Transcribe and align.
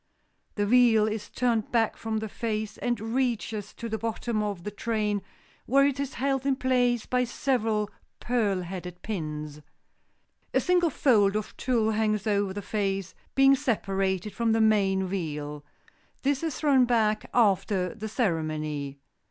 The 0.55 0.65
veil 0.65 1.07
is 1.07 1.29
turned 1.29 1.71
back 1.71 1.95
from 1.95 2.17
the 2.17 2.27
face 2.27 2.79
and 2.79 2.99
reaches 3.13 3.71
to 3.75 3.87
the 3.87 3.99
bottom 3.99 4.41
of 4.41 4.63
the 4.63 4.71
train 4.71 5.21
where 5.67 5.85
it 5.85 5.99
is 5.99 6.15
held 6.15 6.43
in 6.43 6.55
place 6.55 7.05
by 7.05 7.23
several 7.23 7.87
pearl 8.19 8.61
headed 8.63 9.03
pins. 9.03 9.61
A 10.55 10.59
single 10.59 10.89
fold 10.89 11.35
of 11.35 11.55
tulle 11.55 11.91
hangs 11.91 12.25
over 12.25 12.51
the 12.51 12.63
face, 12.63 13.13
being 13.35 13.53
separated 13.55 14.33
from 14.33 14.53
the 14.53 14.59
main 14.59 15.05
veil. 15.05 15.63
This 16.23 16.41
is 16.41 16.55
thrown 16.55 16.85
back 16.85 17.29
after 17.31 17.93
the 17.93 18.09
ceremony. 18.09 18.97